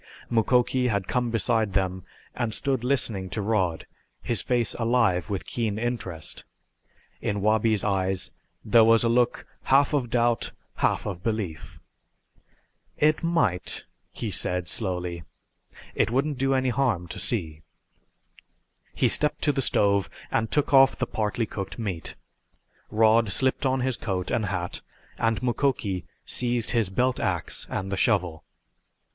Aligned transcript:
Mukoki 0.31 0.87
had 0.87 1.07
come 1.07 1.29
beside 1.29 1.73
them 1.73 2.03
and 2.33 2.55
stood 2.55 2.83
listening 2.83 3.29
to 3.29 3.39
Rod, 3.43 3.85
his 4.23 4.41
face 4.41 4.73
alive 4.79 5.29
with 5.29 5.45
keen 5.45 5.77
interest. 5.77 6.43
In 7.21 7.39
Wabi's 7.39 7.83
eyes 7.83 8.31
there 8.65 8.83
was 8.83 9.03
a 9.03 9.09
look 9.09 9.45
half 9.65 9.93
of 9.93 10.09
doubt, 10.09 10.53
half 10.77 11.05
of 11.05 11.21
belief. 11.21 11.79
"It 12.97 13.21
might," 13.21 13.85
he 14.11 14.31
said 14.31 14.67
slowly. 14.67 15.21
"It 15.93 16.09
wouldn't 16.09 16.39
do 16.39 16.55
any 16.55 16.69
harm 16.69 17.07
to 17.09 17.19
see." 17.19 17.61
He 18.95 19.07
stepped 19.07 19.43
to 19.43 19.51
the 19.51 19.61
stove 19.61 20.09
and 20.31 20.49
took 20.49 20.73
off 20.73 20.95
the 20.95 21.05
partly 21.05 21.45
cooked 21.45 21.75
steak. 21.75 22.15
Rod 22.89 23.31
slipped 23.31 23.67
on 23.67 23.81
his 23.81 23.97
coat 23.97 24.31
and 24.31 24.47
hat 24.47 24.81
and 25.19 25.43
Mukoki 25.43 26.05
seized 26.25 26.71
his 26.71 26.89
belt 26.89 27.19
ax 27.19 27.67
and 27.69 27.91
the 27.91 27.97
shovel. 27.97 28.43